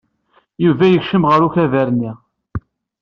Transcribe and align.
Yuba 0.63 0.85
yekcem 0.87 1.23
ɣer 1.29 1.39
ukabar-nni. 1.47 2.11